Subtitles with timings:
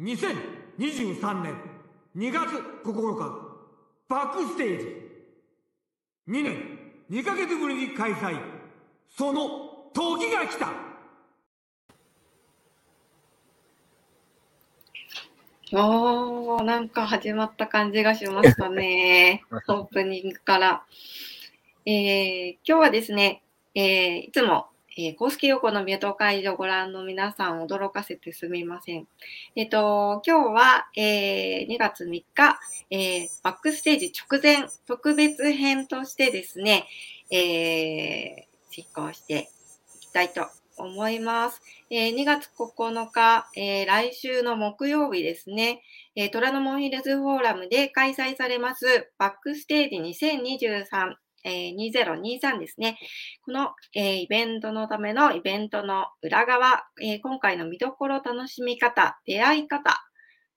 [0.00, 1.54] 2023年
[2.16, 2.50] 2月
[2.84, 3.54] 9日
[4.08, 4.86] バックステージ
[6.28, 6.78] 2年
[7.10, 8.36] 2ヶ月ぶりに開催
[9.08, 10.94] その時が来た
[15.72, 19.42] おー、なんか始まった感じがしましたね。
[19.66, 20.84] オープニングから。
[21.86, 23.42] えー今日はですね、
[23.74, 29.08] えーいつも、えー公式横のミュート会場をご覧の皆さん驚かせてすみません。
[29.56, 32.58] えっ、と、今日は、えー2月3日、
[32.90, 36.86] えーバックステージ直前特別編としてですね、
[37.30, 39.50] えー実行して
[39.96, 41.60] いきたいと思います。
[41.90, 45.82] えー2月9日、えー来週の木曜日ですね、
[46.14, 52.98] えー虎ノ門ヒルズフォーラムで開催されますバックステージ2023、えー2023ですね。
[53.44, 60.02] この、えーイベントのためのイベントの裏側、えー今回の見どころ楽しみ方、出会い方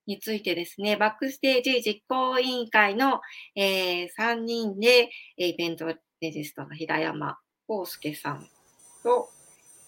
[0.06, 3.20] についてですね、バックステージ実行委員会の、
[3.54, 5.86] えー3人で、えーイベント
[6.20, 8.48] レジストの平山康介さん
[9.02, 9.28] と、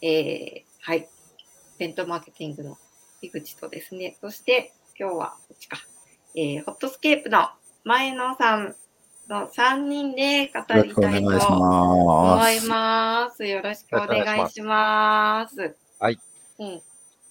[0.03, 1.05] えーはい、イ
[1.79, 2.77] ベントマーケティングの
[3.23, 5.79] 井口とですね、そして今日はこっちか、
[6.37, 7.49] えーホットスケープの
[7.85, 8.77] 前野さん
[9.31, 11.19] の3人で語りたいと思
[12.51, 13.47] います。
[13.47, 15.77] よろしくお願いします。
[16.01, 16.19] はい。
[16.59, 16.83] うん。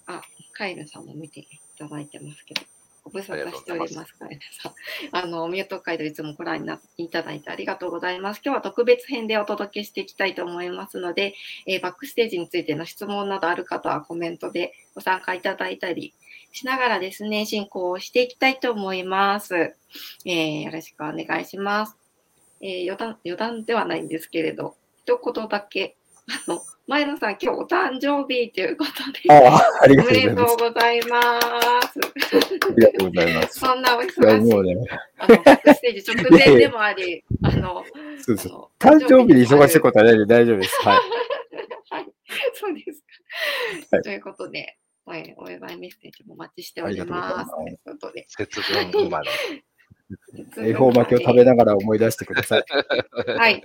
[0.08, 0.22] あ、
[0.54, 2.62] カイルさんも見ていただいてますけど、
[3.04, 4.74] ご無沙汰しております、カイルさん。
[5.12, 8.42] あの、ミュート会でいつもご覧になっていただいてありがとうございます。
[8.46, 11.36] 今日は特別編でお届けしていきたいと思いますので、
[11.68, 16.14] えーバックステージについての質問などある方はコメントでご参加いただいたり
[16.52, 19.56] しながらですね、進行をしていきたいと思います。
[19.56, 21.96] えーよろしくお願いします。
[22.62, 25.96] えー余談、余談ではないんですけれど、一言だけ、
[26.48, 28.92] あの、前野さん、今日お誕生日ということ
[29.24, 30.58] で、ああ、ありがおとうめございでます。
[30.58, 32.00] とうございます。
[32.68, 33.60] ありがとうございます。
[33.60, 34.88] そんなお忙しいね、
[35.20, 37.84] あの、ステージ直前でもあり、あの、
[38.20, 38.84] そうそう。
[38.84, 40.76] 誕生日に忙しいとことはないので大丈夫です。
[40.84, 40.98] はい。
[41.92, 42.06] はい、
[42.56, 43.02] そうです
[43.90, 43.96] か。
[43.98, 44.79] はいということで、
[45.14, 47.52] えお祝いメッセージもお待ちしておあります。
[47.52, 49.30] ということで、節分生まれ。
[50.58, 52.64] 恵方巻きを食べながら思い出してください。
[53.38, 53.64] はい。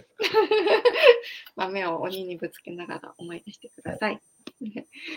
[1.56, 4.20] 豆を鬼にぶつけながら思い出してください。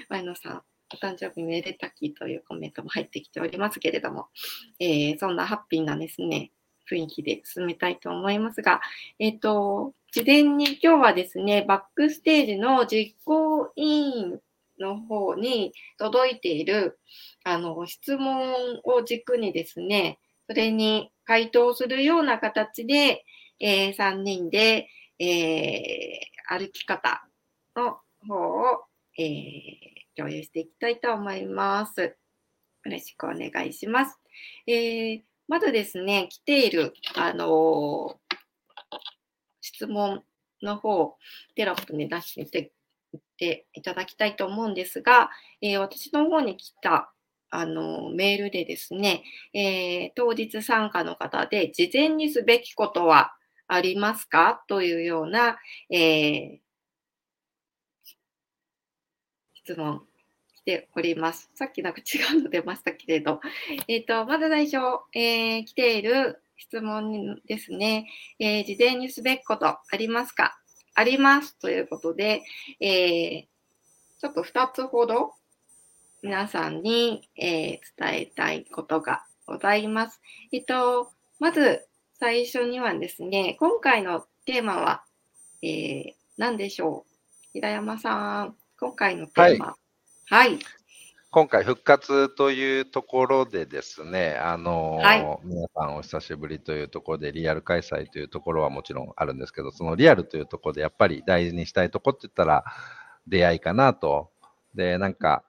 [0.09, 0.63] 前野さん、
[0.94, 4.27] お誕生日めでたきというコメントも入ってきておりますけれども、
[4.79, 6.51] えーそんなハッピーなですね、
[6.89, 8.81] 雰囲気で進めたいと思いますが、
[9.19, 14.39] えっ、と、事前に今日はですね、バックステージの実行委員
[14.79, 16.99] の方に届いている
[17.43, 23.25] あの質問を軸にですね、それに回答するような形で、
[23.59, 24.88] え3人で、
[25.19, 27.27] えー歩き方
[27.75, 28.85] の方を、
[29.17, 32.01] えー共有していきたいと思います。
[32.01, 32.15] よ
[32.85, 34.17] ろしくお願いします。
[34.65, 38.19] えーまずですね、来ている、あの
[39.61, 40.23] 質問
[40.61, 41.17] の方、
[41.55, 42.71] テロップに出して
[43.38, 45.30] ていただきたいと思うんですが、
[45.62, 47.12] えー私の方に来た、
[47.50, 53.34] あのメールでですね、えー当日参加の方で事前にすべきことは
[53.68, 54.64] ありますか？
[54.68, 55.58] というような、
[55.90, 56.58] えー
[59.54, 60.02] 質問
[60.56, 61.50] 来ております。
[61.54, 63.42] さっきなんか違うの出ましたけれど、
[63.90, 64.78] えっ、と、まず最初、
[65.14, 68.08] えー来ている質問ですね、
[68.40, 70.58] え事前にすべきことありますか？
[71.00, 72.41] ありますということで、
[72.80, 73.47] えー
[74.19, 75.35] ちょっと2つほど
[76.24, 80.19] 皆さんに、えー伝えたいことがございます。
[80.52, 81.86] えっと、まず
[82.19, 85.03] 最初にはですね、今回のテーマは、
[85.62, 87.12] えー何でしょう？
[87.53, 89.75] 平山さん、今回のテーマ。
[90.25, 90.57] はい。
[91.29, 102.63] 今回復活というところでですね、あのーはい皆さんお久しぶりというところでリアル開催というところはもちろんあるんですけど、そのリアルというところでやっぱり大事にしたいとこって言ったら
[103.27, 104.31] 出会いかなと。
[104.74, 105.44] で、なんか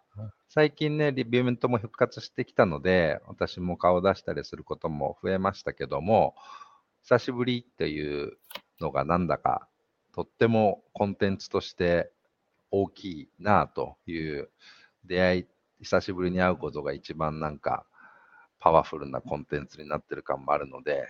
[0.49, 6.35] 最近ね、リビューメントも復活してきたので、私も顔を出したりすることも増えましたけども、
[7.03, 8.37] 久しぶりっていう
[8.81, 9.69] のがなんだか
[10.13, 12.11] とってもコンテンツとして
[12.73, 14.51] 大きいなという
[15.05, 15.47] 出会い、
[15.81, 17.87] 久しぶりに会うことが一番なんか
[18.61, 21.09] パワフルなコンテンツになってる感もあるので、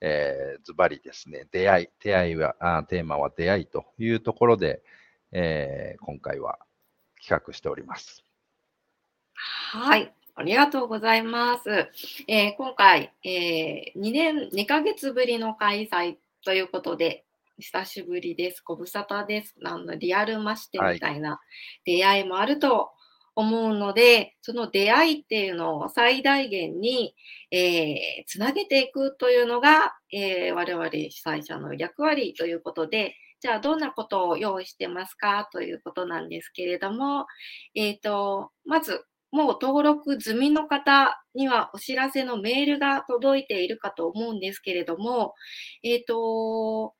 [0.00, 4.82] えーズバリですね、出会い、出会いはあ、テーマは出会いというところで、
[5.32, 6.58] えー今回は
[7.20, 8.22] 企画しております。
[9.34, 10.12] はい。
[10.36, 11.70] ありがとうございます。
[12.28, 17.24] えー今回、え2年、2ヶ月ぶりの開催ということで、
[17.58, 18.62] 久しぶりです。
[18.64, 19.54] ご無沙汰です。
[19.64, 21.40] あのリアルましてみたいな
[21.84, 22.90] 出会いもあると
[23.36, 27.14] 思うので、その出会いっていうのを最大限に、
[27.50, 37.26] えー、つなげていくというのが、えー、我々主催者の役割ということで、じゃあどんなことを用意してますかということなんですけれども、
[37.74, 45.34] えっ、ー、と、まず、もう登録済みの方にはお知らせのメールが届いているかと思うんですけれども、
[45.82, 46.94] えっ、ー、と、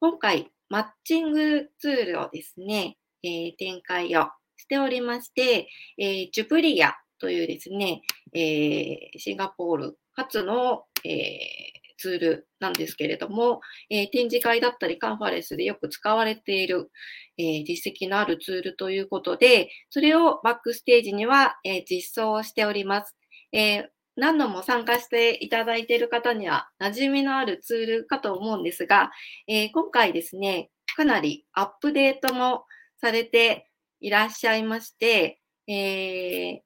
[0.00, 4.28] 今回、マッチングツールをですね、えー、展開を
[4.64, 5.68] しておりまして、
[5.98, 8.00] えー、ジュプリアというですね、
[8.32, 16.90] えー、シンガポール初の、えー、ツールなんですけれども、えー、展示会だったりカンファレンスでよく使われている、
[17.36, 23.14] えー、実績のあるツールということで、それをバックステージには、えー、実装しております。
[23.52, 29.10] え何度も参加していただいている方には馴染みのあるツールかと思うんですが、
[29.48, 32.64] え今回ですね、かなりアップデートも
[33.00, 33.66] されて
[34.04, 36.58] いらっしゃいまして、えー、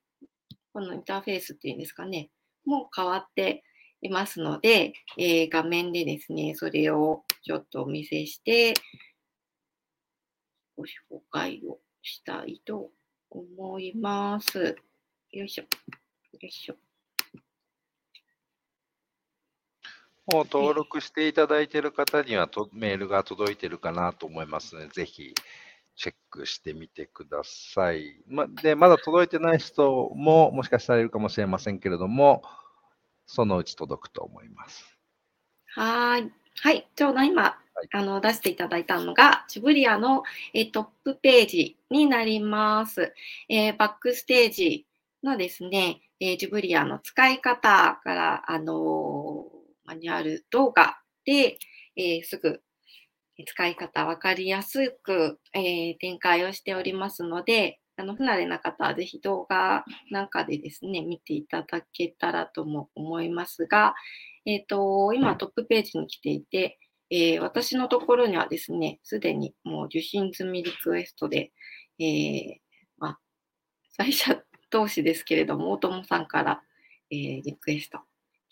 [0.72, 2.30] このインターフェースっていうんですかね、
[2.64, 3.62] もう変わって
[4.02, 8.74] いますので、えー、画面でですね、それをちょっとお見せして、
[10.76, 12.90] ご紹介をしたいと
[13.30, 14.74] 思います。
[15.30, 15.62] よいしょ。
[15.62, 15.68] よ
[16.42, 16.74] いしょ。
[20.26, 25.34] もう登録していただいている方にはとメールが届いているかなと思いますので、ぜひ
[25.98, 28.20] チェックしてみてください。
[28.28, 32.42] まで、まだ届いてない人ももしかしたらいるかもしれませんけれども、
[33.26, 34.96] そのうち届くと思います。
[35.74, 36.32] はい。
[36.62, 36.88] はい。
[36.94, 40.22] ちょうど今、はい、あの出していただいたのが、ジブリアの、
[40.54, 43.12] えトップページになります。
[43.48, 44.86] えー、バックステージ
[45.24, 51.58] のですね、えー、ジブリアの使い方から、あのー、マニュアル動画で、
[51.96, 52.62] えすぐ
[53.46, 63.94] 使い方分かりやすく、えー、展開をしておりますので、あの不慣れな方はぜひ動画なんかでですね、見ていただけたらとも思いますが、
[64.46, 66.78] えっ、ー、と、今トップページに来ていて、
[67.10, 71.52] えー、私のところにはですね、すでにもう受信済みリクエストで、
[71.98, 72.56] えー、
[72.98, 73.18] まあ、
[73.90, 76.62] 最初同士ですけれども、大友さんから、
[77.10, 77.98] えー、リクエスト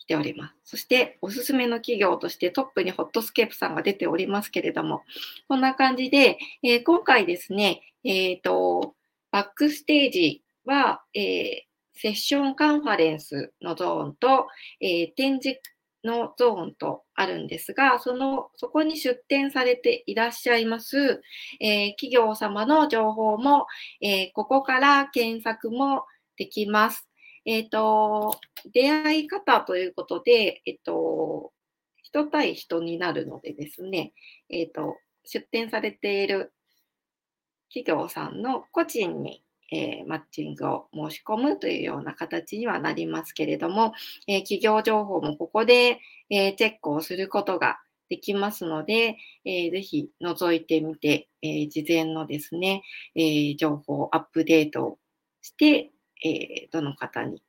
[0.07, 0.55] ております。
[0.63, 5.03] そして、おすすめの企業としてトップにホットスケープさんが出ておりますけれども、
[5.47, 8.95] こんな感じで、えー、今回ですね、えっ、ー、と、
[9.31, 14.47] バックステージは、えー、セッションカンファレンスのゾーンと、
[14.79, 15.59] え展示
[16.03, 21.21] のゾーンとあるんですが、その、そこに出展されていらっしゃいます、
[21.59, 23.65] え企業様の情報も、
[23.99, 26.05] えここから検索も
[26.37, 27.09] できます。
[27.47, 28.37] えっ、ー、と、
[28.73, 31.53] 出会い方ということで、えっ、ー、と、
[32.03, 34.13] 人対人になるのでですね、
[34.49, 36.53] えっ、ー、と、出展されている
[37.73, 43.93] 企業さんの個人に、えマッチングを申し込むというような形にはなりますけれども、
[44.25, 45.99] え企業情報もここで、
[46.29, 47.77] えチェックをすることが
[48.09, 52.83] できますので、えー、ぜひ覗いてみて、えー、事前のですね、
[53.15, 54.97] えー、情報アップデート
[55.41, 55.91] して、
[56.23, 57.41] えー、どの方に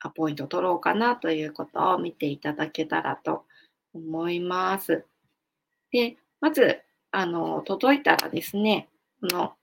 [0.00, 3.44] アポイント取ろうかなということを見ていただけたらと
[3.94, 5.04] 思います。
[5.90, 8.88] で、まず、あの、届いたらですね、
[9.20, 9.54] この、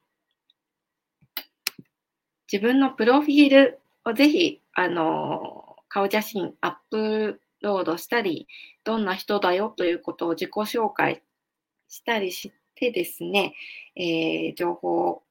[2.52, 8.48] 自分のプロフィールをぜひ、あの、顔写真アップロードしたり、
[8.84, 11.24] どんな人だよということを自己紹介
[11.88, 13.54] したりしてですね、
[13.96, 15.24] えー、情報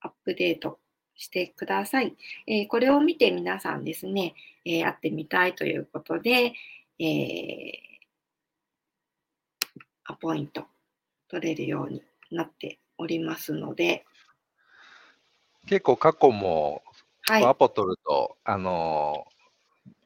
[0.00, 0.78] アップデート
[1.16, 2.14] してください。
[2.46, 6.52] えー、これを見て皆さんですね、えー、会ってみたいということで、
[6.98, 7.72] えー、
[10.04, 10.66] アポイント
[11.28, 14.04] 取れるようになっておりますので。
[15.66, 16.82] 結構過去も、
[17.22, 19.26] はい、アポ取ると、あの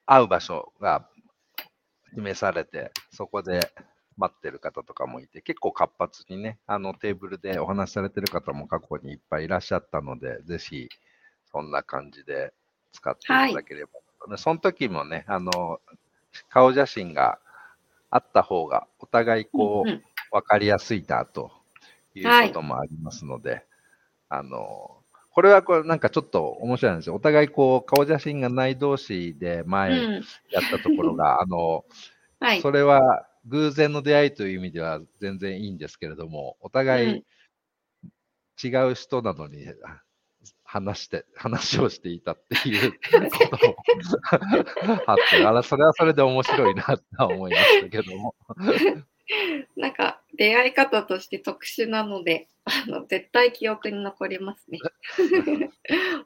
[0.07, 1.09] 会う場所が
[2.15, 3.73] 示されて、そこで
[4.19, 10.89] 待ってる方とかもいて、結構活発にね、あのテーブルでお話しされてる方も過去にいっぱいいらっしゃったので、ぜひ
[11.51, 12.53] そんな感じで
[12.93, 13.93] 使っていただければ。
[14.27, 15.81] はい、その時もね、あの、
[16.51, 17.39] 顔写真が
[18.11, 21.53] あった方が、お互いこう、わ、かりやすいなと
[22.15, 22.21] い。
[22.21, 23.65] うこともありますので、はい、
[24.31, 24.97] あの、
[25.31, 27.15] これはこれなんかちょっと面白いんですよ。
[27.15, 31.85] お互いこう、顔写真がない同士で前やったところが、うん、あの、
[32.41, 37.25] はい、それは偶然の出会いという意味では全然いいんですけれども、お互い
[38.63, 39.67] 違う人なのに、
[40.65, 43.77] 話して、 話をしていたっていうことを
[45.07, 46.85] あって、あら、それはそれで面白いな
[47.17, 48.35] と思いましたけども。
[49.77, 54.79] なんか、出会い方として特殊なので、あの絶対記憶に残りますね。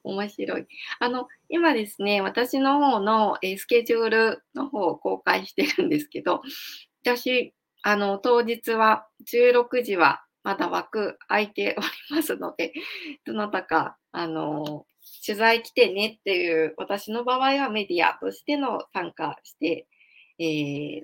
[0.02, 0.66] 面白い。
[0.98, 6.42] あの、今ですね、私の方の、えースケジュールの方を公開してるんですけど、
[7.04, 12.72] 私、あの、当日は16時はまだ枠空いておりますので、
[13.26, 14.86] どなたか、あの、
[15.26, 19.86] 取材来てねっていう、私の場合はメディアとしての参加して、
[20.38, 20.44] え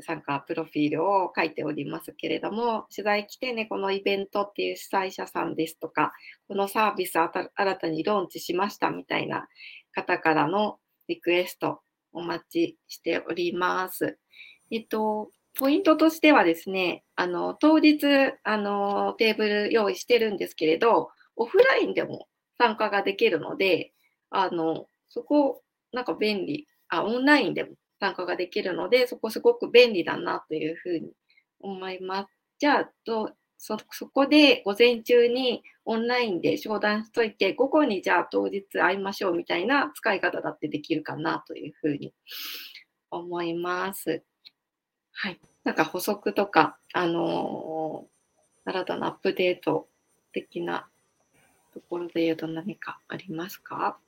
[0.01, 6.13] ー参加プロフィールを書いておりますけれども、取材来てね、このイベントっていう主催者さんですとか、
[6.49, 9.49] このサービス新たにローンチしましたみたいな
[9.93, 10.79] 方からの
[11.09, 11.81] リクエスト
[12.13, 14.19] お待ちしております。
[14.71, 18.07] えっと、ポイントとしてはですね、あの、当日、
[18.45, 23.93] あの、テーブル用意してるんですけれど、オフラインでも参加ができるので、
[24.31, 25.63] あの、そこ、
[25.93, 31.11] なんか便利、あ、オンラインでも参加ができるので、そこすごく便利だなというふうに
[31.59, 32.29] 思います。
[32.59, 42.15] じゃあ、どそそこで午前中にオンラインで商談しといて、午後にじゃあ当日会いましょうみたいな使い方だってできるかなというふうに
[43.11, 44.23] 思います。
[45.13, 45.48] はい。
[45.69, 49.87] なんか補足とか、あのー新たなアップデート
[50.33, 50.89] 的な
[51.75, 53.99] ところで言うと何かありますか？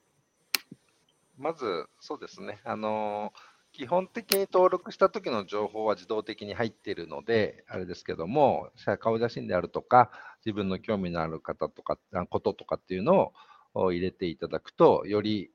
[1.37, 2.61] まず、そうですね。
[2.65, 3.35] あの
[3.73, 10.11] 基本的に登録した時の情報は自動的に入っているので、あれですけども、顔写真であるとか、
[10.47, 11.99] 自分の興味のある方とか、
[12.31, 13.35] こととかっていうの
[13.75, 15.51] を入れていただくと、より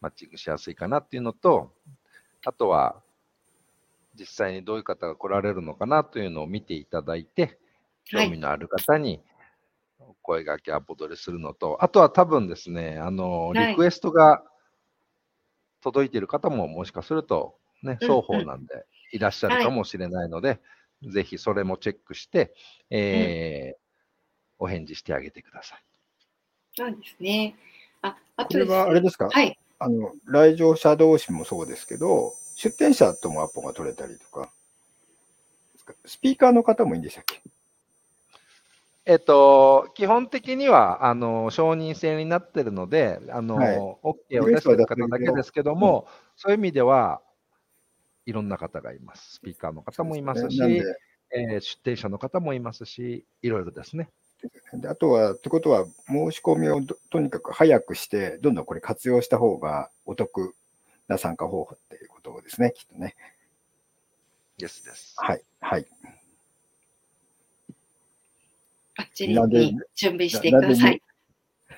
[0.00, 1.70] マッチングしやすいかなっていうのと、
[2.46, 3.02] あとは、
[4.18, 7.58] 実際にどういう方が来られるのかなというのを見ていただいて、
[8.12, 8.26] はい。
[8.26, 9.20] 興味のある方に
[9.98, 13.68] お声掛けアポ取りするのと、あとは多分ですね、あの、はい。
[13.68, 14.42] リクエストが
[15.80, 20.60] 届いている方ももしかすると、ね、うん双方なんでいらっしゃるかもしれないので、
[21.02, 22.54] ぜひそれもチェックして、
[22.90, 23.84] えー
[24.58, 25.84] お返事してあげてください。
[26.76, 27.56] そうですね。
[28.02, 29.58] あ、あことれはあれですか、はい。
[29.78, 34.50] あの、来場者同士もそうですけど、出店者ともアポが取れたりとか、
[36.04, 37.42] スピーカーの方もいいんでしたっけ？
[39.06, 43.76] えっと、基本的には、あの、承認制になってるので、あの、はい。
[43.76, 46.06] OK を出してる方だけですけども、
[46.36, 47.20] そういう意味では、
[48.24, 49.34] いろんな方がいます。
[49.34, 50.82] スピーカーの方もいますし、なんで。
[51.36, 54.08] えー出店者の方もいますし、いろいろですね。
[54.72, 60.54] であとは、ってことは、申し込みをどとにかく早くして、どんどんこれ活用した方がお得
[61.08, 63.14] な参加方法っていうことですね、きっとね。
[64.58, 65.14] ですです。
[65.18, 65.42] はい。
[65.60, 65.86] はい。
[68.96, 71.02] バッチリに準備してください。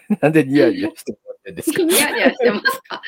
[0.21, 1.83] なんでニヤニヤしてもらってるんですか？
[1.83, 3.03] ニヤニヤしてますか？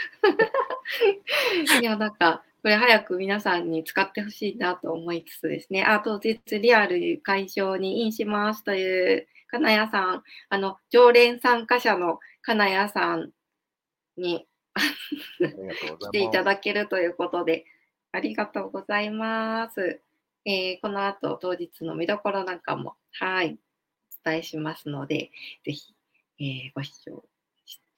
[1.81, 13.31] いや、なんか、これ早く皆さんに使ってほしいなと思いつつですね、あ、当日リアル会場にインしますという金谷さん、あの、常連参加者の金谷さん
[14.17, 14.48] に
[14.79, 17.65] 来ていただけるということで、
[18.13, 20.01] ありがとうございます。
[20.45, 23.59] えーこの後、当日の見どころなんかも、はい、
[24.25, 25.31] お伝えしますので、
[25.65, 25.95] ぜひ、
[26.41, 27.25] えーご視聴、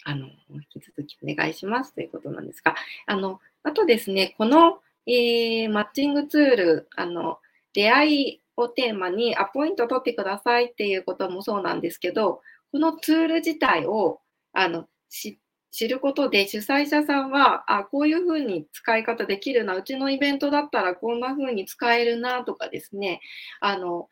[0.05, 2.75] あの、引き続きお願いしますということなんですが、
[3.07, 7.39] あの、あとですね、この、えーマッチングツール、あの、
[7.73, 14.21] 出会いをテーマにアポイント取ってくださいっていうこともそうなんですけど、このツール自体を、
[14.53, 15.39] あの、知
[15.71, 23.21] 知ることで主催者さんは、あ、こういうふうに使い方できるな、うちのイベントだったらこんなふうに使えるなとかですね、
[23.61, 24.09] あの、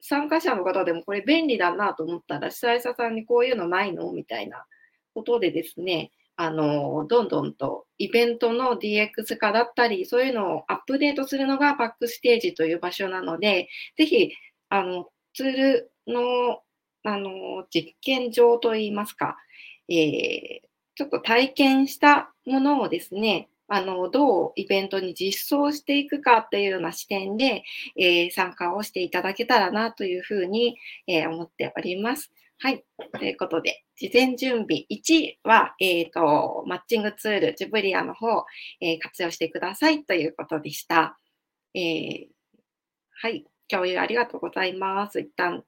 [0.00, 4.12] 参加者の方でもこれ便利だなと思ったら、主催者さんにこういうのないの？
[4.12, 4.64] みたいな
[5.14, 14.30] ことでですね、あの、どんどんとイベントの DX 化だったり、そういうのをアップデートするのがバックステージという場所なので、ぜひ、
[14.68, 16.60] あの、ツールの、
[17.04, 19.36] あの、実験場といいますか、
[19.88, 27.62] えーちょっと体験したものをですね、あの、どうイベントに実装していくかっていうような視点で、
[27.96, 32.30] えー参加をしていただけたらなというふうに、えー思っております。
[32.58, 32.84] はい。
[33.18, 38.44] ということで、事前準備1は、えっ、と、マッチングツール、ジブリアの方、
[38.80, 41.18] えー活用してくださいということでした。
[41.74, 42.26] えー
[43.10, 43.44] はい。
[43.68, 45.20] 共有ありがとうございます。
[45.20, 45.64] 一旦、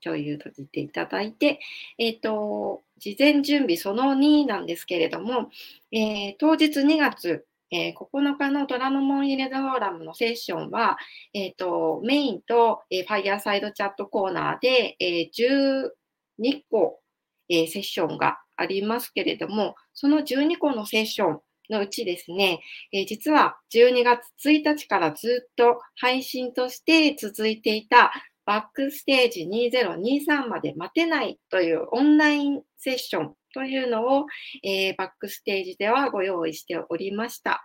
[0.00, 1.60] 共有閉じていただいて、
[1.98, 5.50] えっ、と、事前準備その2なんですけれども、
[5.92, 10.98] えー当日2月、えー9日の虎ノ門入れフォーラムのセッションは、
[11.34, 15.90] えっ、と、メインと、えーファイヤーサイドチャットコーナーで、えー
[16.38, 17.00] 12個、
[17.48, 21.40] えセッションがありますけれども、その12個のセッション、
[21.70, 22.60] のうちですね、
[22.92, 28.12] え、実は12月1日からずっと配信として続いていた
[28.48, 34.24] バックステージ2023まで待てないというオンラインセッションというのを、
[34.64, 37.62] えー、バックステージではご用意しておりました。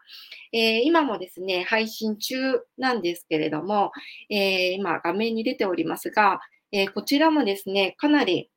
[0.52, 2.36] えー、今もですね、配信中
[2.78, 3.94] なんですけれども、
[4.30, 6.42] えー、今画面に出ておりますが、
[6.74, 8.50] えこちらもですね、かなり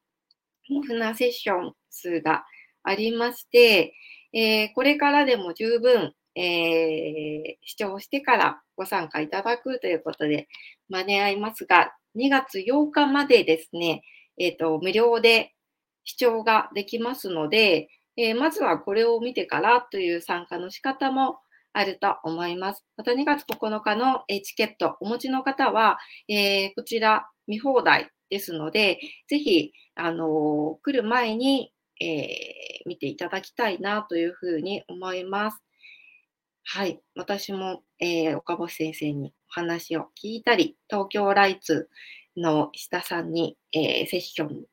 [0.69, 2.45] 豊富なセッション数が
[2.83, 3.95] ありまして、
[4.33, 10.49] えこれからでも十分、え視聴してからご参加いただくということで
[10.89, 14.03] 間に合いますが、2月8日までですね、
[14.39, 15.55] えっ、と、無料で
[16.05, 21.39] 視聴ができますので、えー、まずはこれを見てからという参加の仕方も
[21.73, 22.85] あると思います。
[22.97, 32.29] また2月9日のチケットお持ちの方は、えー、こちら見放題ですので、ぜひ、あのー、来る前に、え
[32.85, 35.63] 見ていただきたいなというふうに思います。
[36.65, 37.01] はい。
[37.15, 41.89] 私も、え岡星先生に話を聞いたり、東京ライツ
[42.37, 44.67] の石田さんに、えセッション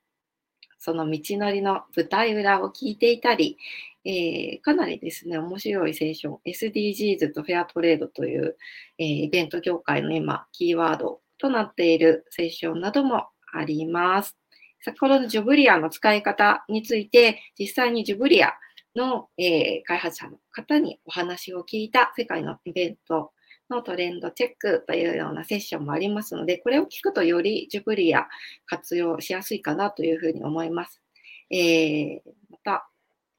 [0.84, 3.58] その道のりの舞台裏を聞いていたり、
[4.04, 8.58] えー、かなりですね、面白いセッション、SDGs とフェアトレードという、
[8.98, 14.36] えー、イベント業界の今、キーワードとなっているセッションなどもあります。
[14.82, 18.52] 先ほどのジョブリアの使い方について、実際にジョブリア
[18.94, 23.32] の、えー、開発者の方にお話を聞いた世界のイベント
[23.74, 28.28] のトレンドチェックというようなセッションもありますので、これを聞くとよりジュブリア
[28.66, 31.02] 活用しやすいかなというふうに思います。
[31.50, 32.88] えー、また、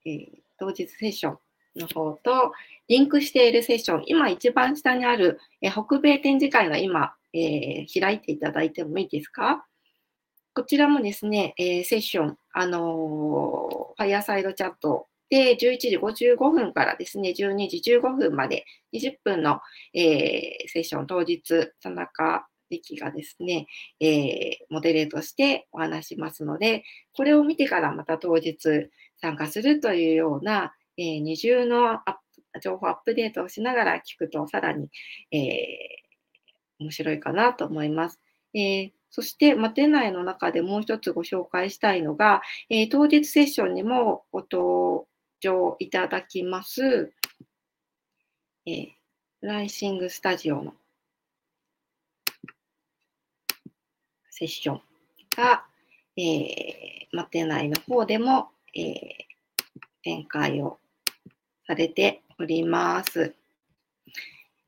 [0.04, 1.38] えー、当日セッション
[1.76, 2.52] の方と
[2.88, 9.66] リンクしているセッション、今一番下にある、えー、北米展示会が今、え、開いていただいてもいいですか？
[10.54, 19.60] こちらもですね、え、セッション、あの、ファイアサイドチャットで、11時55分からですね、12時15分まで20分の、
[19.94, 23.66] えー、セッション当日、田中力がですね、
[24.00, 26.84] えー、モデレートしてお話しますので、
[27.14, 32.00] これを見てからまた当日参加するというような、えー、二重の
[32.62, 34.88] 情報アップデートをしながら聞くとさらに、
[35.32, 35.66] え、
[36.78, 38.20] 面白いかなと思います。
[38.54, 45.06] え、そして、待てないの中でもう一つご紹介したいのが、えー、当日セッションにもご登
[45.44, 47.12] 聴いただきます、
[48.64, 48.86] えー、
[49.42, 50.72] ライシングスタジオの
[54.30, 54.80] セッション
[55.36, 55.66] が、
[56.16, 58.94] えー、待てないの方でも、えー、
[60.02, 60.78] 展開を
[61.66, 63.34] されております。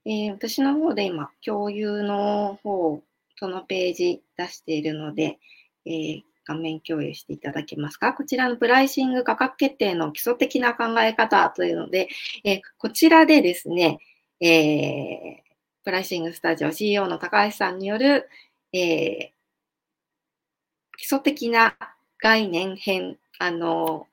[0.04, 3.02] えー、私の方で今、共有の方、
[3.36, 5.38] そのページ出しているので、
[5.86, 8.12] えー、画面共有していただけますか？
[8.14, 12.08] こちらのプライシング価格決定の基礎的な考え方というので、
[12.44, 13.98] えこちらでですね、
[14.40, 15.46] えー、
[15.84, 18.28] プライシングスタジオ CEO の高橋さんによる、
[18.72, 19.36] えー、
[20.98, 21.76] 基礎的な
[22.22, 24.06] 概念編、あの、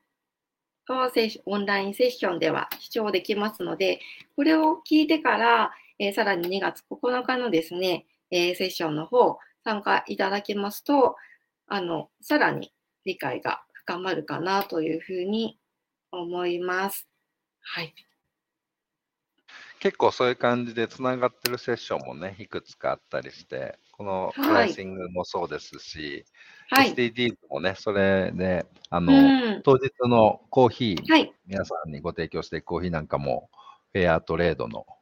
[1.45, 4.01] オンラインセッションでは視聴できますので、
[4.35, 11.15] これを聞いてから、えー、さらに2月9日のですね、えー、セッションの方、参加いただけますと、
[11.73, 12.71] あの、さらに
[13.03, 15.57] 理解が深まるかなというふうに
[16.11, 17.07] 思います。
[17.61, 17.95] はい。
[19.79, 26.25] 結構そういう感じでつながってるセッションもね、いくつかあったりして、このプライシングもそうですし、
[26.69, 33.49] はい、SDGs もね、それで、あの、うん、当日のコーヒー、はい、皆さんにご提供していくコーヒーなんかも、
[33.93, 34.99] フェアトレードのコ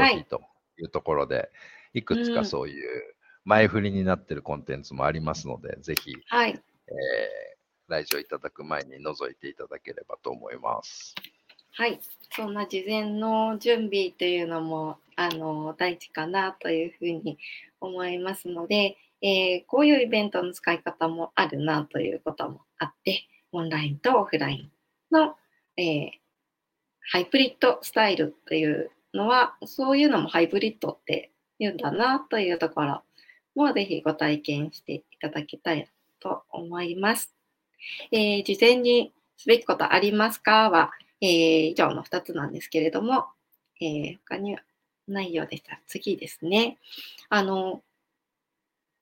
[0.00, 0.40] ーヒーと
[0.78, 3.15] いうところで、はい、いくつかそういう
[3.46, 6.94] 前振りになってるコンテンツもありますので、ぜひ、はい、えー、
[7.88, 11.14] 来場いただく前に覗いていただければと思います。
[11.70, 12.00] はい、
[12.32, 17.38] そんな事前の準備というのもあの大事かなというふうに
[17.80, 24.56] 思いますので、えー、こういうイベントの使い方もあるなということもあって、オンラインとオフライ
[25.12, 25.36] ンの、
[25.76, 26.10] えー、
[27.12, 31.30] ハイブリッドスタイルというのは、そういうのもハイブリッドって
[31.60, 33.02] 言うんだなというところ
[33.56, 35.88] もぜひご体験していただきたい
[36.20, 37.34] と思います。
[38.12, 41.28] えー、事前にすべきことありますかは、えー、
[41.68, 43.26] 以上の2つなんですけれども、
[43.80, 44.60] えー、他には
[45.08, 46.78] ないようでしたら次ですね。
[47.28, 47.82] あの、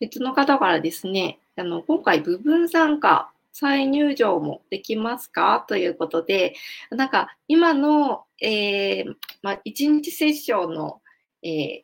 [0.00, 5.64] 別の方からですね、あの今回部分参加再入場もできますか？
[5.68, 6.54] ということで、
[6.90, 11.00] なんか今の、えーまあ、1日セッションの、
[11.42, 11.82] えー、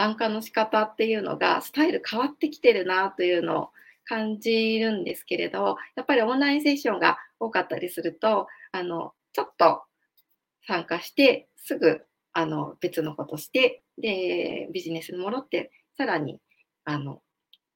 [0.00, 3.70] 参加の仕方っていうのがスタイル変わってきてるなというのを
[4.06, 9.82] 感じるんですけれどやっぱりオンラインセッションが多かったりするとあのちょっと
[10.66, 16.40] 参加して、すぐあの別のことして、で、ビジネスに戻って、さらに
[16.84, 17.22] あの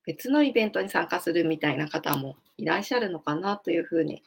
[0.07, 4.23] 別のイベントに参加するみたいな方もいらっしゃるのかなというふうに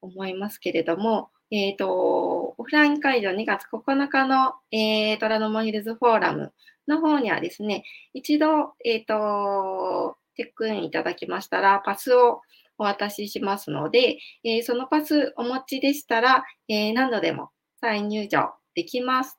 [0.00, 6.54] 思いますけれども、えっ、と、オフライン会場2月9日の、えー、虎ノ門ヒルズフォーラム
[6.88, 7.84] の方にはですね、
[8.14, 12.40] 一度、えっ、と、チェックインいただきましたら、パスを
[12.78, 17.50] お渡ししますので、えーそのパスお持ちでしたら、えー何度でも
[17.82, 19.38] 再入場できます。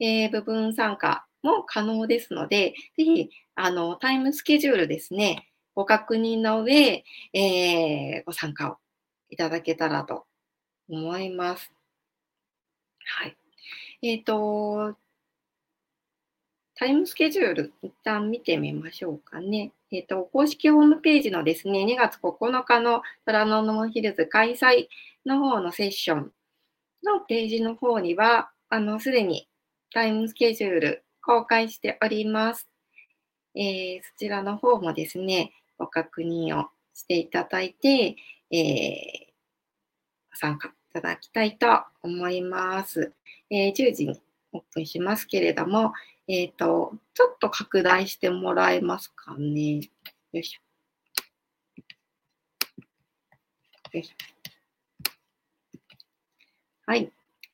[0.00, 8.76] えー部分参加も可能ですので、ぜひ、あの、タイムスケジュールですね、ご確認の上、えご参加を
[9.30, 10.26] いただけたらと
[10.88, 11.72] 思います。
[13.18, 13.36] はい。
[14.02, 14.96] えっ、と、
[16.76, 19.72] タイムスケジュール、一旦見てみましょうかね。
[19.90, 24.88] えっ、と、公式ホームページのですね、2月9日の虎ノ門ヒルズ開催
[25.24, 26.32] の方のセッション
[27.04, 29.48] のページの方には、あの、すでに
[29.92, 32.68] タイムスケジュール公開しております。
[33.54, 38.16] えーそちらの方もですね、ご確認をしていただいて、
[38.50, 39.23] えー
[40.34, 41.66] 参加いただきたいと
[42.02, 43.12] 思います。
[43.50, 44.20] えー10時に
[44.52, 45.92] オープンしますけれども、
[46.28, 49.80] えっ、と、ちょっと拡大してもらえますかね。
[50.32, 50.60] よいしょ。
[53.92, 54.14] よいしょ。
[56.86, 57.10] はい。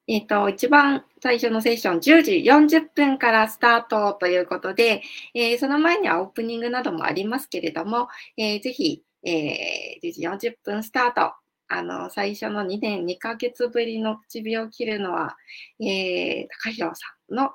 [0.07, 2.33] えっ、と、一番最初のセッション、10時
[2.79, 5.03] 40分からスタートということで、
[5.35, 11.39] えーその前にはオープニングなどもありますけれども、えーぜひ、えー10時40分スタート。
[11.70, 15.37] あの、最初の2年2ヶ月ぶりの口火を切るのは、
[15.80, 17.52] えー高弘さんの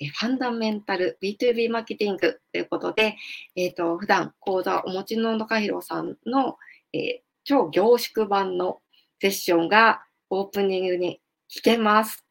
[0.00, 3.16] えーファンダメンタル B2B マーケティングということで、
[3.54, 6.56] えっ、と、普段講座をお持ちの高弘さんの、
[6.94, 8.80] えー超凝縮版の
[9.20, 11.20] セッションがオープニングに
[11.50, 12.24] 聞けます。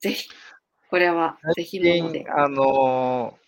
[0.00, 0.28] ぜひ、
[0.90, 2.26] これはぜひもので。
[2.28, 3.47] あのー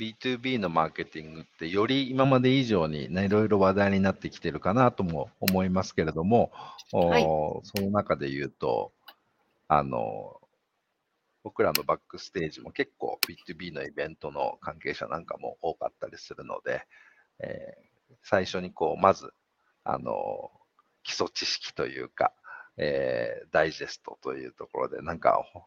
[0.00, 6.50] B2B のマーケティングってより今まで以上にねいろいろ話題になってきてるかなとも思いますけれども、
[6.90, 7.22] はい。
[7.22, 8.92] その中で言うと、
[9.68, 10.40] あのー
[11.42, 16.86] 僕らのバックステージも結構 B2B のイベントの関係者なんかも多かったりするので、
[17.40, 17.90] えー
[18.22, 19.32] 最初にこう、まず、
[19.84, 20.60] あのー
[21.02, 22.32] 基礎知識というか、
[22.76, 25.62] えーダイジェストというところで、なんかほ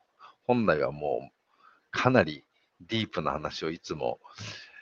[0.45, 1.33] 本来はもう
[1.91, 2.43] かなり
[2.81, 4.19] ディープな話をいつも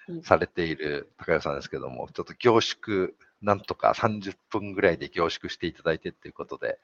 [0.07, 3.09] うんされている高谷さんですけども、ちょっと凝縮、
[3.41, 6.79] なんとか30分ぐらいで凝縮していただいてということで、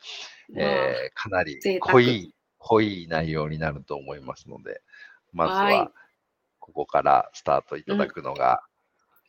[0.56, 4.82] えーかなり濃い、濃い内容になると思いますので、
[5.34, 5.92] まずは
[6.60, 8.64] ここからスタートいただくのが、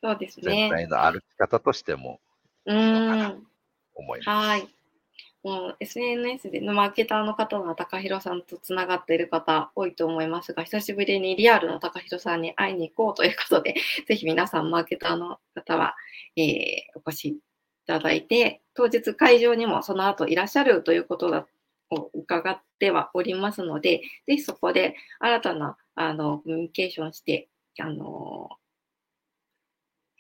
[0.03, 0.69] そうです全ね。
[0.69, 2.21] 体の歩き方としても
[2.67, 3.47] うーん。
[3.95, 4.29] 思います。
[4.29, 4.78] はい。
[5.45, 13.75] もう SNS でのマーケターの方は高弘さんとつながっている方多いと思いますが、久しぶりにリアルの高弘さんに会いに行こうということで、
[14.07, 15.95] ぜひ皆さんマーケターの方は、
[16.37, 16.45] えー
[16.97, 17.41] お越しい
[17.87, 21.47] ただいて、当日会場にもその後いらっしゃるということだ
[21.91, 27.49] を伺ってはおりますので、ぜひそこで新たなあのコミュニケーションして、
[27.79, 28.51] あの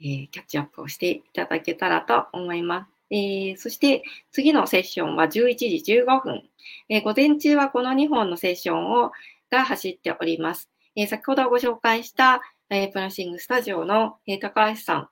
[0.00, 2.97] えーキャッチアップをしていただけたらと思います。
[3.10, 6.42] えーそして次のセッションは11時15分。
[6.88, 9.12] えー午前中はこの2本のセッションを
[9.50, 10.70] が走っております。
[10.96, 12.40] えー先ほどご紹介した、
[12.70, 15.08] えープラッシングスタジオの、えー高橋さん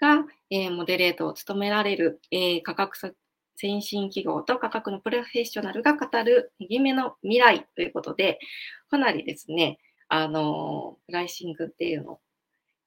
[0.00, 2.96] が、えーモデレートを務められる、えー価格
[3.56, 8.38] 先進企業と価格のプロフェッショナルが語る夢の未来ということで、
[8.88, 12.20] かなりですね、あのプライシングっていうのを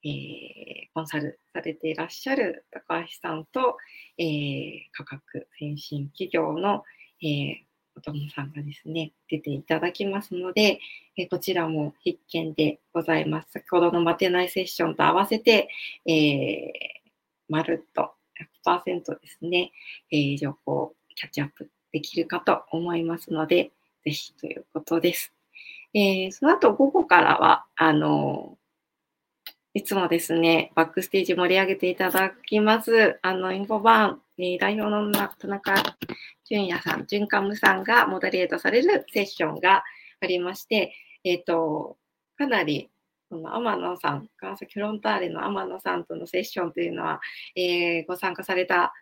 [0.04, 3.78] えコンサルされていらっしゃる高橋さんと、
[4.18, 6.84] えー価格先進企業の、
[7.22, 7.56] えー
[7.96, 10.80] お友さんがですね、出ていただきますので、
[11.16, 13.52] えーこちらも必見でございます。
[13.52, 15.70] 先ほどの待てないセッションと合わせて、
[16.06, 16.72] え
[17.50, 18.14] まるっと
[18.66, 19.72] 100%ですね、
[20.12, 23.72] え情報をキャッチアップできるかと思いますので、
[24.04, 25.32] ぜひということです。
[25.94, 28.58] えその後午後からは、あの
[29.76, 35.74] いつもですね、バックステージ盛り上げていただきます、あの、インフォバーン、えー代表のな田中
[36.46, 39.84] 淳也さん、淳カムさんがモデレートされるセッションが
[40.22, 41.98] ありまして、えっ、と、
[42.38, 42.92] かなり、
[43.32, 47.20] この天野さん、川崎フロンターレの天野さんとのセッションというのは、
[47.56, 48.94] えーご参加された、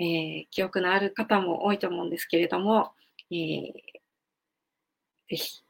[0.00, 2.90] えー記憶のある方も多いと思うんですけれども、
[3.30, 3.72] えー
[5.30, 5.62] ぜひ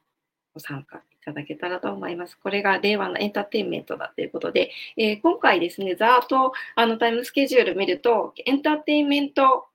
[0.54, 2.38] ご参加ただけたらと思います。
[2.38, 9.66] これが令和のエンターテインメントだということで、えー今回ですね、ざーっとあのタイムスケジュール見ると、エンターテインメント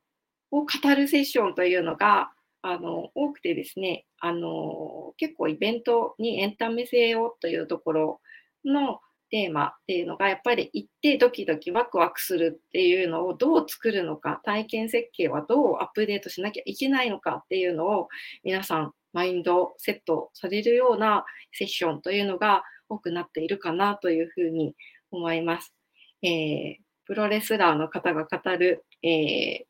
[0.51, 8.21] を語るセッションというのが、あの多くてですね、あの結構イベントにエンタメ性をというところ
[8.65, 18.09] のテーマっていうのがやっぱり行ってドキドキワクワクするっていうのをどう作るのか体験設計はどうアップデートしなきゃいけないのかっていうのを
[18.43, 24.75] 皆さんマインドセットされるようなセッションというのが多くなっているかなというふうに
[25.11, 25.73] 思います。
[26.21, 29.65] えー、プロレスラーの方が語る、えー、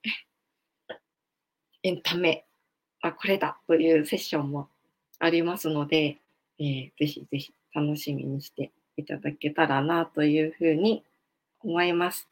[1.83, 2.45] エンタメ
[3.01, 4.69] はこれだというセッションも
[5.19, 6.17] ありますので、
[6.59, 11.03] えー、ぜひぜひ楽しみにしていただけたらなというふうに
[11.63, 12.27] 思います。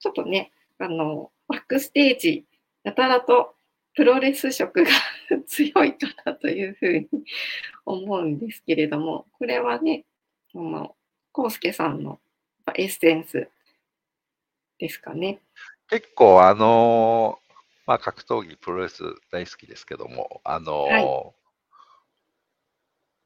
[0.00, 2.44] ちょっとね、あの、バックステージ、
[2.82, 3.54] やたらと
[3.94, 4.90] プロレス色が
[5.46, 7.08] 強いかなというふうに
[7.84, 10.04] 思うんですけれども、これはね、
[10.54, 10.96] あの、
[11.32, 12.20] コウスケさんの
[12.74, 13.48] エッセンス
[14.78, 15.40] ですかね。
[15.88, 17.52] 結構、あのー、
[17.86, 21.34] まあ、格闘技、プロレス大好きですけども、あのーはい、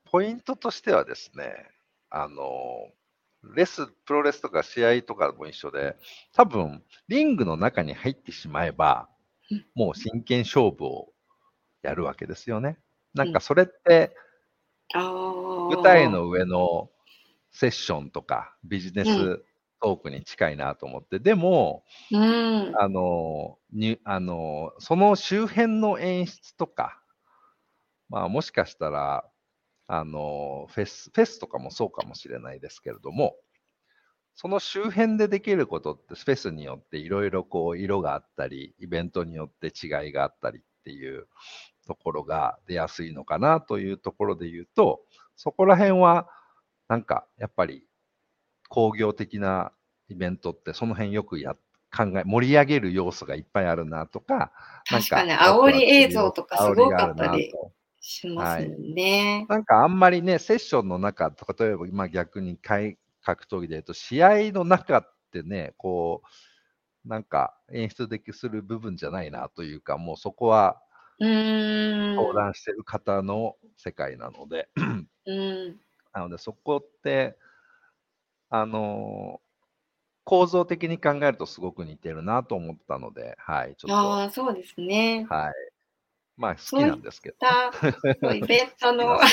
[0.05, 1.71] ポイントとしてはですね、
[2.11, 2.91] あの、
[3.55, 5.97] レス、プロレスとか試合とかも一緒で、
[6.33, 9.09] 多分、リングの中に入ってしまえば、
[9.75, 11.13] もう真剣勝負を
[11.83, 12.79] やるわけですよね。
[13.15, 14.15] なんかそれって、
[14.95, 16.91] 舞台の上の
[17.53, 19.45] セッションとかビジネス
[19.81, 27.01] トークに近いなと思って、でも、うん、あのにあの、その周辺の演出とか、
[28.09, 29.25] まあ、もしかしたら
[29.93, 33.35] あの、フェス、フェスとかもそうかもしれないですけれども、
[34.37, 41.27] その周辺でできることってフェスによっていろいろこう色があったり、イベントによって違いがあったりっていう
[41.91, 45.01] ところが出やすいのかなというところで言うと、
[45.35, 46.29] そこら辺は
[46.87, 47.85] なんかやっぱり
[48.69, 49.73] 工業的な
[50.09, 51.57] イベントってその辺よくや
[51.93, 54.53] 考え、盛り上げる要素がいっぱいあるなとか、
[54.89, 57.53] 確かに煽り映像とかすごかったり
[58.01, 59.59] しますね、はい。
[59.59, 66.23] なんかあんまりね、セッションの中とか、例えば今逆に格闘技で言うと、試合の中ってね、こ
[67.05, 70.81] う、なんか演出できする部分じゃないなというか、もうそこは
[71.21, 75.77] 相談してる方の世界なので、うん
[76.13, 77.37] なのでそこって、
[78.49, 79.41] あの
[80.25, 83.97] 構造的に考えるとすごく似てるなと思ったので、はい、ちょっと。
[83.97, 85.27] ああ、そうですね。
[85.29, 85.55] はい。
[86.37, 87.37] まあ、好きなんですけど。
[88.21, 89.19] そうイベントの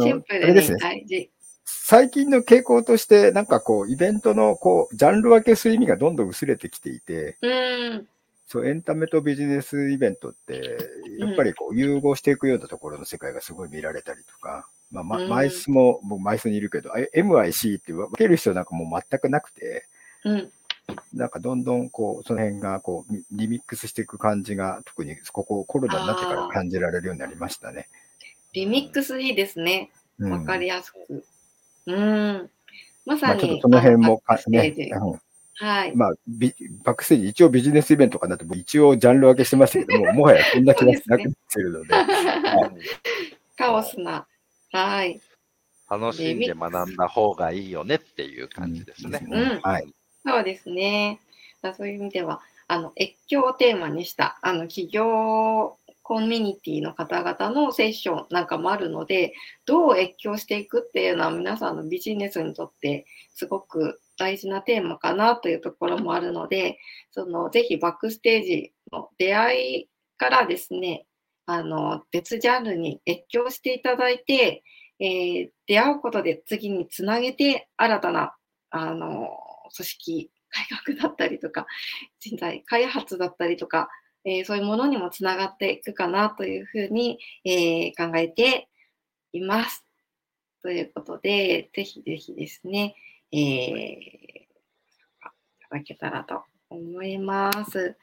[0.00, 1.30] シンプルに大事。
[1.64, 8.08] 最近の傾向として、なんかこう、イベントのこう、ジャンル分けする意味がどんどん薄れてきていて、うん、
[8.52, 10.76] そう、エンタメとビジネスイベントって、
[11.18, 19.86] やっぱりこう、融合していくようなところの世界がすごい見られたりとか、まあ、ま、マイスも、僕マイスにいるけど、MIC って分ける必要なんかもう全くなくて、
[20.24, 20.52] うん
[21.14, 27.88] なんかどんどんこう、その辺がこう、リミックスしていく感じが、特にここコロナになってから感じられるようになりましたね。
[28.52, 29.90] リミックスいいですね。
[30.18, 31.24] わかりやすく。
[31.86, 32.50] うん。
[33.06, 33.32] まさに。
[33.32, 34.74] まあ、ちょっとその辺もね、
[35.54, 35.96] はい。
[35.96, 41.94] まあ、ビバックステージ、一応ビジネスイベントかなと、一応ジャンル分けしてましたけども、 もはやそんな気がしなくなってるので。
[43.56, 44.26] カオスな。
[44.72, 45.20] はい。
[45.90, 49.20] 楽しんで学んだ方がいいよねっていう感じですね。
[49.30, 49.60] うん。
[49.60, 49.88] はい。
[50.24, 51.20] そうですね。
[51.76, 59.34] そういう意味では、あの、越境をテーマにした、あの、企業コミュニティの方々のセッションなんかもあるので、
[59.64, 66.78] どう越境していくっていうのは皆さんのビジネスにとってすごく大事なテーマかなというところもあるので、
[67.10, 71.06] そのぜひバックステージの出会いからですね、
[71.46, 74.62] あの別ジャンルに越境していただいて、
[75.00, 78.34] えー、出会うことで次につなげて新たな
[78.70, 79.28] あの
[79.74, 81.66] 組織改革だったりとか、
[82.20, 83.88] 人材開発だったりとか、
[84.24, 88.68] えー、そういうものにもつながっていくかなというふうに、えー、考えて
[89.32, 89.84] います。
[90.62, 92.94] ということで、ぜひぜひですね、
[93.32, 94.46] えー、い
[95.68, 97.96] ただけたらと思います。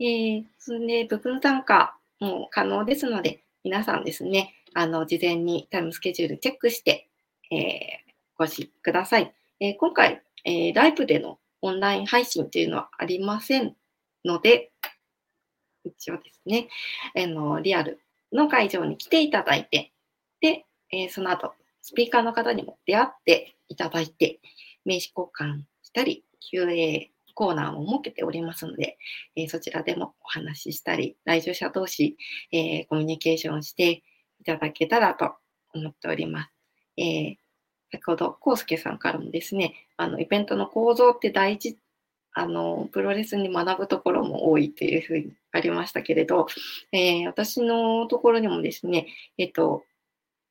[0.00, 7.08] えー、それで部分参加も可能ですので、皆さんですね、あの、事前にタイムスケジュールチェックして、
[7.50, 9.32] えー、ごしください。
[9.60, 13.76] えー、今回、えー、ライブでのオンライン配信というのはありません
[14.24, 14.72] ので、
[15.84, 16.68] 一応ですね、
[17.14, 18.00] あのリアル
[18.32, 19.92] の会場に来ていただいて、
[20.40, 24.40] で、えー、その後、スピーカーの方にも出会っていただいて、
[24.84, 28.98] 名刺交換したり、QA コーナーも設けておりますので、
[29.36, 32.16] えー、そちらでもお話ししたり、来場者同士、
[32.52, 34.02] えー、コミュニケーションして
[34.40, 35.34] いただけたらと
[35.74, 36.50] 思っております。
[36.96, 37.36] えー、
[37.90, 41.78] 先ほど、コウスケさんからもですね、あの、イベントの構造って大事、
[42.34, 46.46] あの、プロレスに学ぶところも多いというふうにありましたけれど、
[46.92, 49.84] え私のところにもですね、えっと、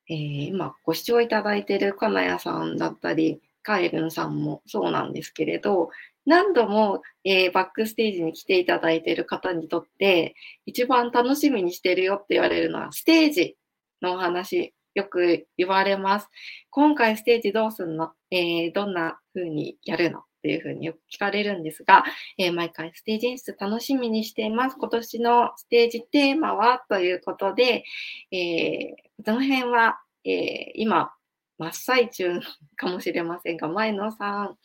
[0.08, 5.90] えー今ご視聴いただいている金谷さんだったり、カエルンさんもそうなんですけれど、
[6.26, 10.34] 何度も、えーバックステージに来ていただいている方にとって、
[10.66, 13.56] 一番楽しみにしてるよって言われるのは、ステージ
[14.00, 16.28] のお話、よく言われます。
[16.70, 22.04] 今回ステージどうすんの、えーどんな風にやるのっていう風によく聞かれるんですが、
[22.36, 24.76] えー毎回ステージ演出楽しみにしています。
[24.78, 26.84] 今年のステージテーマは？
[26.88, 27.84] ということで、
[28.32, 31.12] えーこの辺は、えー今、
[31.58, 32.40] 真っ最中
[32.76, 34.56] かもしれませんが、前野さん、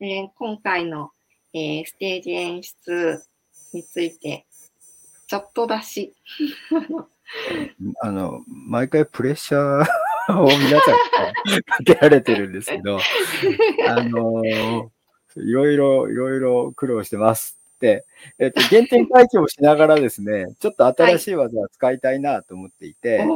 [0.00, 1.10] えー今回の、
[1.52, 3.22] えーステージ演出
[3.74, 4.46] について、
[5.26, 6.14] ちょっとだし、
[8.00, 12.98] あの、毎回プレッシャーを皆さんかけられてるんですけど、
[13.88, 14.42] あの
[15.36, 18.06] いろいろ、いろいろ苦労してますって、
[18.38, 23.26] えっと、原点回帰をしながらですね、ちょっと新しい技を使いたいなと思っていて、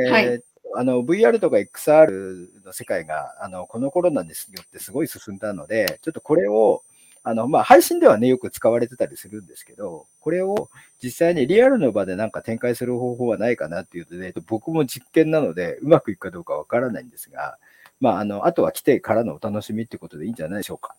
[0.00, 0.42] えーはい
[0.74, 6.82] あの VR とか XR の世界があのこのコロナによってすごい進んだので、ちょっとこれを
[7.24, 10.70] あの、まあ、配信ではね、よく使われてたりするんですけど、これを
[11.02, 17.58] 実際にリアルの場でなんか展開する方法はないかなっていうとね、僕も実験なので、うまくいくかどうかわからないんですが、
[18.00, 20.94] まあ、あの、あとは来てからのお楽しみってことでいいんじゃないでしょうか。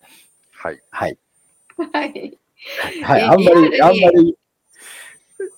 [0.51, 0.81] はい。
[0.91, 1.17] はい。
[1.77, 2.37] はい。
[3.01, 3.21] はい。
[3.21, 4.37] えあんまり、あんまり、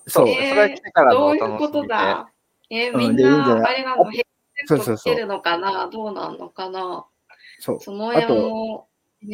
[0.07, 0.27] そう。
[0.27, 1.87] それは来てからのどうおいうこと楽しみで。
[1.89, 2.30] だ？
[2.71, 4.23] えーうんみんな、あれなの、ヘッ
[4.67, 5.89] ドセットそうそうそうつけるのかな？
[5.91, 7.05] どうなんのかな？
[7.59, 7.79] そう。
[7.81, 8.87] その辺も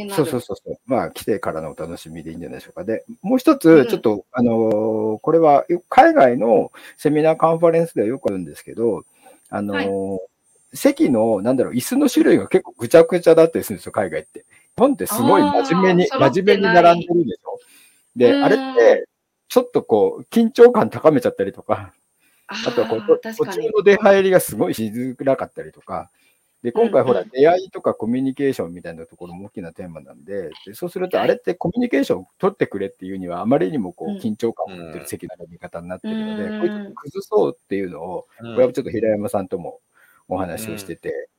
[0.10, 0.32] そうる。
[0.32, 0.80] そうそうそう。
[0.86, 2.84] まあ、来てからのお楽しみでいいんじゃないでしょうか。
[2.84, 9.04] で、もう一うつ、んちょっと、あのーこれは、よ海外のセミナーカンファレンスではよくあるんですけど、
[9.50, 10.18] あのー
[10.74, 14.42] 席の、なんだろう、椅子の種類が結構ぐちゃぐちゃだったりするんですよ、海外って。
[14.42, 14.46] 日
[14.76, 17.60] 本ってすごい真面目に、真面目に並んでるでしょ？
[18.18, 19.08] で、うんあれって、
[19.48, 21.94] ちょっとこう、緊張感高めちゃったりとか、
[22.48, 23.20] ああとはこう。
[23.22, 26.10] 途中の出入りがすごいしづらかったりとか、
[26.64, 31.26] で、今回ほら、うん出会いとかコミュニケーションみたいなところも大きなテーマなんで、でそうすると、はい。
[31.26, 34.18] あれってコミュニケーションを取ってくれっていうには、あまりにもこううん。
[34.18, 36.60] 緊張感を持ってる席の並び方になってるので、うん。
[36.62, 38.56] こういうとこ崩そうっていうのを、うん。
[38.56, 39.80] これはちょっと平山さんとも
[40.28, 41.30] お話をしてて、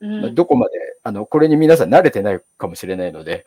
[0.00, 0.20] うん。
[0.22, 0.74] まあどこまで、
[1.04, 3.46] あの、これに皆さん慣れてないかもしれないので、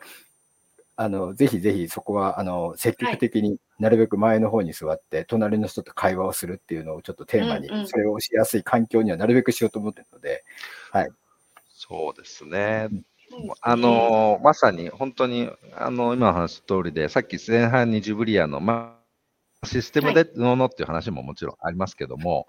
[1.00, 7.86] あの、ぜひぜひそこは、あの、積極的になるべく前の方に座って、隣の人と会話をするっていうのをちょっとテーマにうんう、ん。
[7.86, 10.42] それをしやすい環境にはなるべくしようと思ってるので、
[11.68, 12.88] そうですね。
[12.90, 18.98] そうですねあのーまさに本当に、あの今の話の通りで、さっき前半にジブリアの、ま
[19.62, 22.48] あ、システムでののっていう話ももちろんありますけども、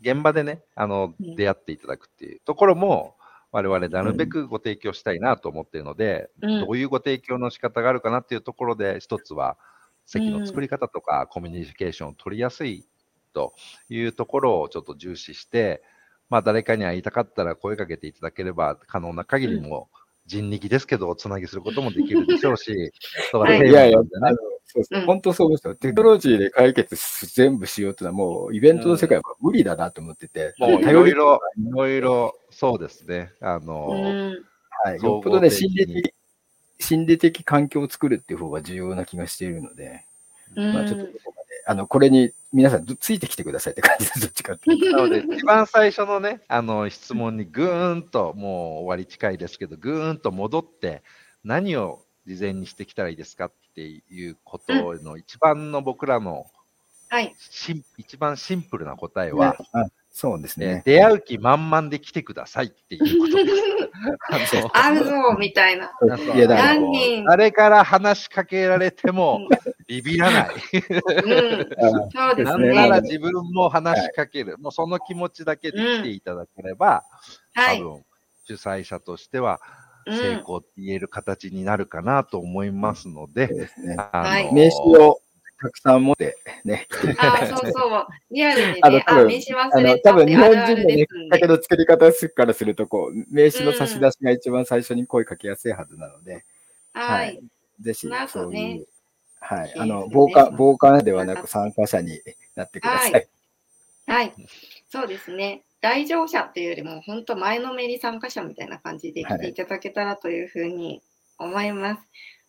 [0.00, 1.36] 現場でね、あのうん。
[1.36, 3.14] 出会っていただくっていうところも、
[3.52, 6.60] 我々なるべくご提供したいなと思っているので、うん。
[6.60, 9.56] どういうご提供の仕方があるかなっていうところで、一つは
[10.06, 12.86] 席の作り方とか、コミュニケーションを取りやすい
[13.32, 13.54] と
[13.88, 15.82] いうところをちょっと重視して、
[16.28, 19.88] まあ、誰かに会いたかったら声かけていただければ、可能な限りも
[20.26, 22.92] 人力ですけど、おつなぎすることもできるでしょうし、
[23.32, 23.68] それがはい。
[23.68, 23.98] いやいや、
[24.72, 25.00] そうそう。
[25.00, 25.06] うん。
[25.06, 25.74] 本当そうですよ。
[25.74, 33.32] テクノロジーで解決す全部しようっていうのはもうイベントの世界は無理だなと思ってて、もういろいろ、いろいろ、そうですね。
[33.40, 34.44] あの、うん
[34.84, 36.14] はい、よっぽどね、心理的、
[36.78, 40.04] 心理的環境を作るっていう方が重要な気がしているので、
[40.56, 40.72] うん。
[40.72, 44.96] まあちょっとここまで、あの、これに皆さんどついてきてくださいって感じです、どっちかっていうと。
[44.96, 48.50] なので、一番最初のね、あの質問にぐーんと、もう
[48.84, 51.02] 終わり近いですけど、ぐーんと戻って、
[51.44, 56.46] 何を事前にしてきたらいいですかっていうことの一番の僕らの
[57.10, 57.34] はい。
[57.98, 60.82] 一番シンプルな答えは、あそうですねね。
[60.86, 63.50] 出会う気満々で来てくださいっていうことで
[64.46, 64.56] す。
[64.72, 65.92] あるぞみたいな。
[67.28, 69.40] 誰から話しかけられても
[69.88, 70.54] ビビらない。
[70.54, 71.68] うん。
[71.84, 73.08] あそうですなんねならね。
[73.08, 74.56] 自分も話しかける。
[74.58, 77.02] もうその気持ちだけで来ていただければ、
[77.54, 77.80] はい。
[77.80, 78.04] 多分
[78.44, 83.96] 主催者としてはうん成功って言える形になるかなと思いますので、そうですね。
[83.98, 85.20] あのはい名刺を
[85.62, 86.86] たくさん持ってね、
[87.18, 88.06] あだいてそうそう。
[88.30, 91.28] リアルにね、 あ、あの多分名刺忘あの、れた多分日本人のねるですん、で。
[91.28, 96.44] だけど作り方からすると、こう、名刺の差し出しが一番最初に声かけやすいはずなので、
[96.92, 97.40] はい。
[97.78, 98.86] ぜひそうねいう、
[99.40, 102.20] はい、いいあの、傍観、傍観ではなく参加者に
[102.56, 103.12] なってください。
[103.12, 103.28] はい
[104.06, 104.34] はい。
[104.88, 105.62] そうですね。
[105.80, 111.02] 来場者っていうよりも、本当前のめり参加者みたいな感じで来ていただけたらというふうに
[111.38, 112.02] 思います。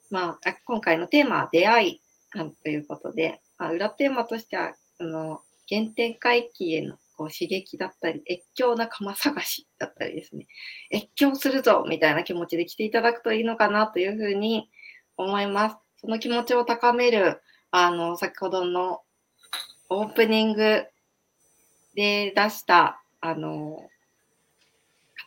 [0.09, 2.01] まあ、あ今回のテーマは出会い
[2.35, 10.47] あということで、まあ、裏テーマとしては、あの、原点回帰へのこう刺激だったり、越境仲間探しだったりですね、
[10.93, 14.69] 越境するぞみたいな気持ちで来ていただくといいのかなというふうに
[15.17, 15.75] 思います。
[16.01, 17.41] その気持ちを高める
[17.73, 19.01] あの、先ほどの
[19.87, 20.83] オープニング
[21.95, 23.89] で出した、あの、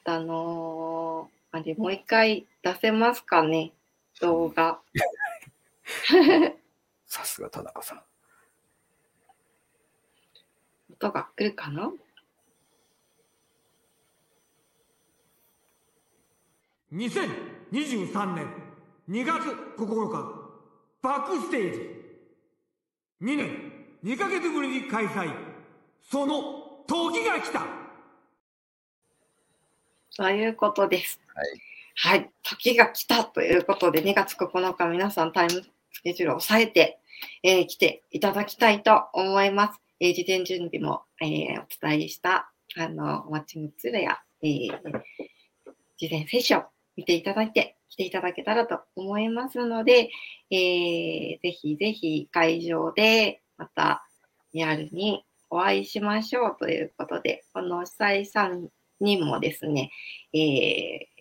[0.04, 3.72] 方の、あれ、もう一回出せますかね？
[4.20, 4.80] 動画。
[7.06, 8.02] さすが田中さん。
[10.92, 11.92] 音が来るかな
[16.92, 18.48] ？2023年
[19.08, 19.42] 2月
[19.76, 20.50] 9日
[21.02, 21.80] バックステージ。
[23.22, 23.72] 2年
[24.02, 25.32] 2ヶ月ぶりに開催。
[26.02, 27.83] その時が来た
[30.16, 31.20] ということです。
[31.34, 32.20] はい。
[32.20, 32.30] はい。
[32.42, 37.00] 時が来たということで、2月9日、皆さんタイムスケジュールを抑えて、
[37.42, 39.80] えー来ていただきたいと思います。
[40.00, 45.02] えー事前準備も、えーお伝えした、あの、マッチングツールや、えー
[45.96, 46.64] 事前セッション
[46.96, 50.10] 見ていただいて、来ていただけたらと思いますので、
[50.50, 54.06] えーぜひぜひ会場で、また
[54.52, 58.68] リアルにお会いしましょうということで、この主催さん
[59.00, 59.90] にもですね、
[60.32, 61.14] えー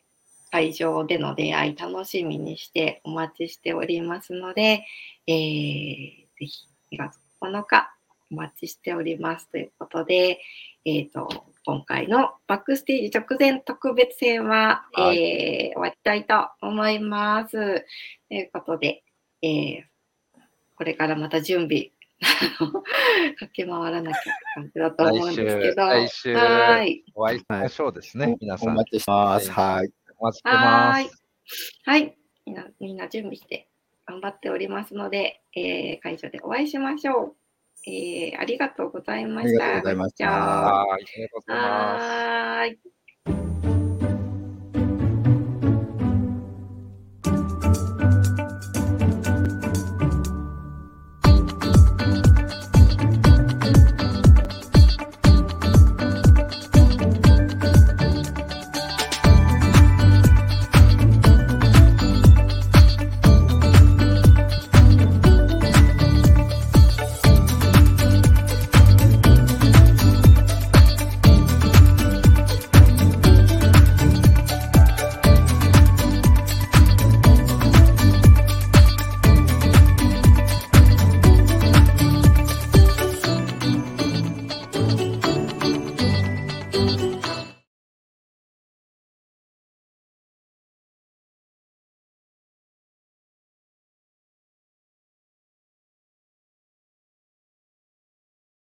[0.53, 4.85] 会場での出会い楽しみにしてお待ちしておりますので、
[5.25, 7.91] えーぜひ2月9日
[8.29, 10.39] お待ちしておりますということで、
[10.85, 11.27] えっ、と、
[11.65, 17.53] 今回のバックステージ直前特別編は、はいえー終わりたいと思います。
[18.29, 19.03] ということで、
[19.41, 19.83] えー
[20.75, 21.91] これからまた準備、
[23.39, 27.03] 駆け回らなきゃって感じだと思うんですけど、来週来週はい。
[27.15, 28.69] お会いしましょうですね、皆さん。
[28.69, 29.51] お待ちしてます。
[29.51, 29.89] はいはい。
[30.17, 31.23] お待ちしてはーいます。。
[31.85, 32.17] はい。
[32.45, 33.67] みんな、みんな準備して
[34.05, 37.35] 頑張っておりますので、えー会場でお会いしましょう。
[37.87, 39.65] えーありがとうございました。
[39.65, 42.05] ありがとうございましたじゃあはい、ありがとうございます。
[42.05, 43.72] はーい。